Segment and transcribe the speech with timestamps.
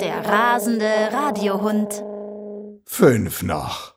[0.00, 2.04] Der rasende Radiohund.
[2.84, 3.94] Fünf noch.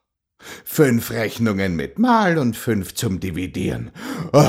[0.66, 3.92] Fünf Rechnungen mit Mal und fünf zum Dividieren.
[4.32, 4.44] Oh.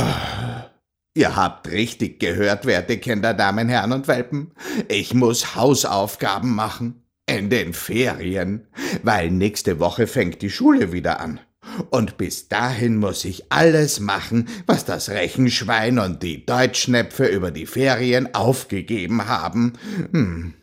[1.16, 4.52] Ihr habt richtig gehört, werte Kinder, Damen, Herren und Welpen.
[4.88, 7.02] Ich muss Hausaufgaben machen.
[7.26, 8.66] In den Ferien.
[9.02, 11.38] Weil nächste Woche fängt die Schule wieder an.
[11.90, 17.66] Und bis dahin muss ich alles machen, was das Rechenschwein und die Deutschnäpfe über die
[17.66, 19.74] Ferien aufgegeben haben.
[20.12, 20.54] Hm.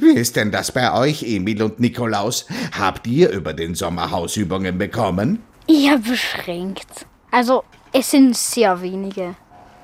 [0.00, 2.46] Wie ist denn das bei euch, Emil und Nikolaus?
[2.72, 5.42] Habt ihr über den Sommer Hausübungen bekommen?
[5.66, 7.06] Ja, beschränkt.
[7.30, 9.34] Also, es sind sehr wenige.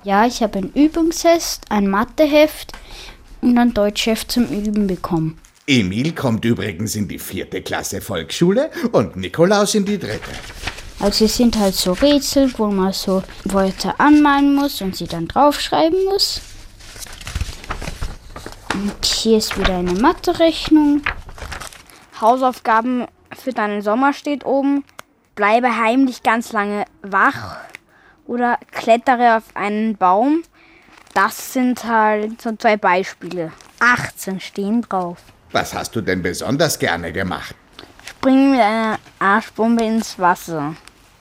[0.03, 2.73] Ja, ich habe ein Übungsheft, ein Matheheft
[3.43, 5.39] und ein Deutschheft zum Üben bekommen.
[5.67, 10.31] Emil kommt übrigens in die vierte Klasse Volksschule und Nikolaus in die dritte.
[11.01, 15.29] Also es sind halt so Rätsel, wo man so Wörter anmalen muss und sie dann
[15.29, 16.41] draufschreiben muss.
[18.75, 21.03] Und hier ist wieder eine Mathe-Rechnung.
[22.21, 24.85] Hausaufgaben für deinen Sommer steht oben.
[25.37, 27.59] Bleibe heimlich ganz lange wach
[28.27, 30.43] oder klettere auf einen Baum.
[31.15, 33.53] Das sind halt so zwei Beispiele.
[33.79, 35.19] 18 stehen drauf.
[35.53, 37.55] Was hast du denn besonders gerne gemacht?
[38.05, 40.75] Springen mit einer Arschbombe ins Wasser.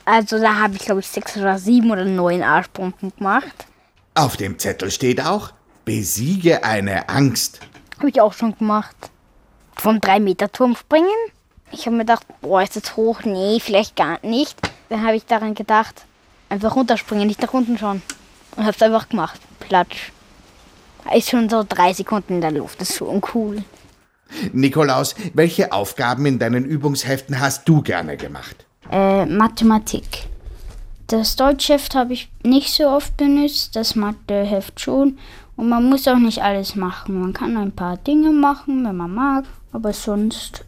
[0.04, 3.66] Also da habe ich glaube ich sechs oder sieben oder neun Arschbomben gemacht.
[4.14, 5.52] Auf dem Zettel steht auch,
[5.84, 7.60] besiege eine Angst.
[7.98, 8.96] Habe ich auch schon gemacht.
[9.76, 11.08] Vom 3-Meter-Turm springen.
[11.72, 13.22] Ich habe mir gedacht, boah, ist das hoch?
[13.24, 14.56] Nee, vielleicht gar nicht.
[14.88, 16.04] Dann habe ich daran gedacht,
[16.48, 18.02] einfach runterspringen, nicht nach unten schauen.
[18.56, 19.40] Und habe es einfach gemacht.
[19.60, 20.12] Platsch.
[21.14, 22.80] Ist schon so drei Sekunden in der Luft.
[22.80, 23.62] Das ist schon cool.
[24.52, 28.64] Nikolaus, welche Aufgaben in deinen Übungsheften hast du gerne gemacht?
[28.90, 30.26] Äh, Mathematik.
[31.06, 35.18] Das Deutschheft habe ich nicht so oft benutzt, das Matheheft schon.
[35.56, 37.20] Und man muss auch nicht alles machen.
[37.20, 40.64] Man kann ein paar Dinge machen, wenn man mag, aber sonst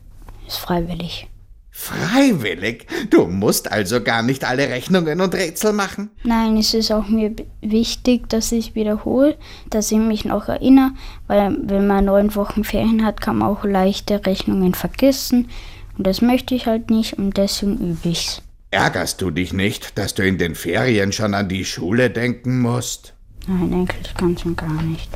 [0.47, 1.29] ist freiwillig.
[1.71, 2.87] Freiwillig?
[3.11, 6.11] Du musst also gar nicht alle Rechnungen und Rätsel machen?
[6.25, 9.37] Nein, es ist auch mir wichtig, dass ich wiederhole,
[9.69, 10.93] dass ich mich noch erinnere,
[11.27, 15.51] weil wenn man neun Wochen Ferien hat, kann man auch leichte Rechnungen vergessen.
[15.99, 18.43] Und das möchte ich halt nicht und deswegen übe ich's.
[18.77, 23.15] Ärgerst du dich nicht, dass du in den Ferien schon an die Schule denken musst?
[23.47, 25.09] Nein, eigentlich ganz und gar nicht.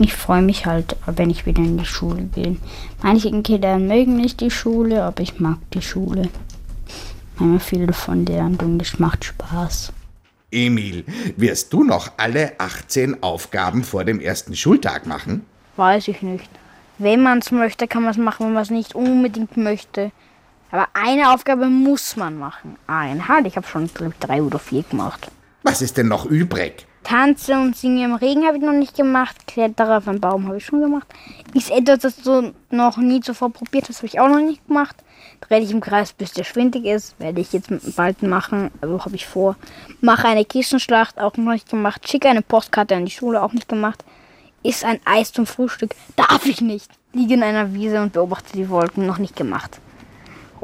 [0.00, 2.58] Ich freue mich halt, wenn ich wieder in die Schule bin.
[3.04, 6.28] Manche Kinder mögen nicht die Schule, aber ich mag die Schule.
[7.38, 9.92] Manchmal viele von deren und es macht Spaß.
[10.50, 11.04] Emil,
[11.36, 15.46] wirst du noch alle 18 Aufgaben vor dem ersten Schultag machen?
[15.76, 16.50] Weiß ich nicht.
[16.98, 20.10] Wenn man es möchte, kann man es machen, wenn man es nicht unbedingt möchte.
[20.74, 22.76] Aber eine Aufgabe muss man machen.
[22.88, 25.30] Eineinhalb, ich habe schon drei oder vier gemacht.
[25.62, 26.88] Was ist denn noch übrig?
[27.04, 29.46] Tanze und Singe im Regen habe ich noch nicht gemacht.
[29.46, 31.06] Klettere auf einen Baum habe ich schon gemacht.
[31.52, 34.96] Ist etwas, das du noch nie zuvor probiert hast, habe ich auch noch nicht gemacht.
[35.42, 37.20] Dreh dich im Kreis, bis der schwindig ist.
[37.20, 38.72] Werde ich jetzt bald machen.
[38.80, 39.54] Also habe ich vor.
[40.00, 42.08] Mache eine Kissenschlacht, auch noch nicht gemacht.
[42.08, 44.04] Schicke eine Postkarte an die Schule, auch nicht gemacht.
[44.64, 45.94] Ist ein Eis zum Frühstück.
[46.16, 46.90] Darf ich nicht.
[47.12, 49.06] Liege in einer Wiese und beobachte die Wolken.
[49.06, 49.78] Noch nicht gemacht.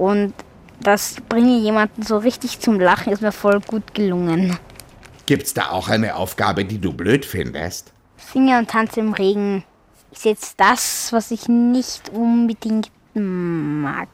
[0.01, 0.33] Und
[0.81, 3.13] das bringe jemanden so richtig zum Lachen.
[3.13, 4.59] Ist mir voll gut gelungen.
[5.27, 7.93] Gibt's da auch eine Aufgabe, die du blöd findest?
[8.17, 9.63] Singe und tanze im Regen
[10.11, 14.09] ist jetzt das, was ich nicht unbedingt mag.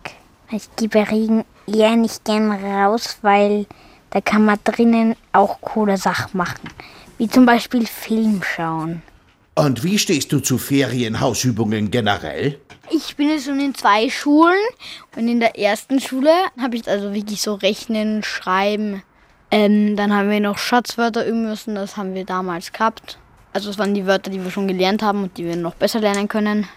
[0.51, 3.67] Ich gebe Regen eher nicht gern raus, weil
[4.11, 6.69] da kann man drinnen auch coole Sachen machen.
[7.17, 9.03] Wie zum Beispiel Film schauen.
[9.59, 12.61] Und wie stehst du zu Ferienhausübungen generell?
[12.91, 14.59] Ich bin jetzt schon in zwei Schulen
[15.17, 16.31] und in der ersten Schule
[16.61, 19.03] habe ich also wirklich so Rechnen, Schreiben,
[19.50, 23.19] ähm, dann haben wir noch Schatzwörter üben müssen, das haben wir damals gehabt.
[23.55, 26.00] Also das waren die Wörter, die wir schon gelernt haben und die wir noch besser
[26.00, 26.69] lernen können.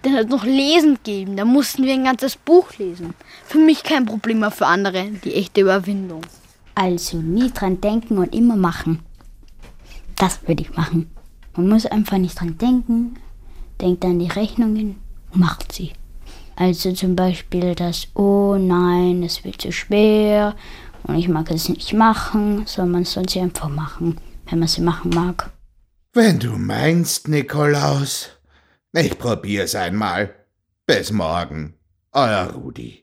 [0.00, 3.12] Dann hat es noch Lesen gegeben, da mussten wir ein ganzes Buch lesen.
[3.44, 6.22] Für mich kein Problem, aber für andere die echte Überwindung.
[6.74, 9.00] Also nie dran denken und immer machen.
[10.16, 11.10] Das würde ich machen.
[11.54, 13.18] Man muss einfach nicht dran denken,
[13.80, 14.96] denkt an die Rechnungen
[15.32, 15.92] macht sie.
[16.56, 20.54] Also zum Beispiel das, oh nein, es wird zu schwer
[21.04, 24.82] und ich mag es nicht machen, sondern man soll sie einfach machen, wenn man sie
[24.82, 25.50] machen mag.
[26.12, 28.30] Wenn du meinst, Nikolaus.
[28.92, 30.34] Ich probier's einmal.
[30.86, 31.74] Bis morgen.
[32.12, 33.01] Euer Rudi.